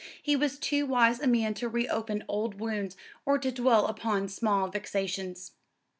He 0.19 0.35
was 0.35 0.57
too 0.57 0.87
wise 0.87 1.19
a 1.19 1.27
man 1.27 1.53
to 1.53 1.69
reopen 1.69 2.23
old 2.27 2.59
wounds 2.59 2.97
or 3.23 3.37
to 3.37 3.51
dwell 3.51 3.85
upon 3.85 4.29
small 4.29 4.67
vexations. 4.67 5.51